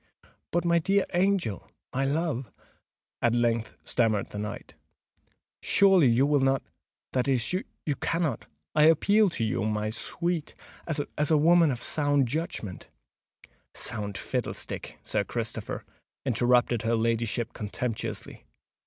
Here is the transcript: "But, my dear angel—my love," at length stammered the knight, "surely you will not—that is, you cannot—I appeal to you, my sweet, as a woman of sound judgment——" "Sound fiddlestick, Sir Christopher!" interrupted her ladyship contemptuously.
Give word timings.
"But, 0.49 0.65
my 0.65 0.79
dear 0.79 1.05
angel—my 1.13 2.05
love," 2.05 2.49
at 3.21 3.35
length 3.35 3.77
stammered 3.83 4.31
the 4.31 4.39
knight, 4.39 4.73
"surely 5.61 6.07
you 6.07 6.25
will 6.25 6.39
not—that 6.39 7.27
is, 7.27 7.53
you 7.53 7.95
cannot—I 7.99 8.85
appeal 8.85 9.29
to 9.29 9.45
you, 9.45 9.61
my 9.63 9.91
sweet, 9.91 10.55
as 10.87 11.29
a 11.29 11.37
woman 11.37 11.69
of 11.69 11.83
sound 11.83 12.27
judgment——" 12.27 12.89
"Sound 13.75 14.17
fiddlestick, 14.17 14.97
Sir 15.03 15.23
Christopher!" 15.23 15.85
interrupted 16.25 16.81
her 16.81 16.95
ladyship 16.95 17.53
contemptuously. 17.53 18.45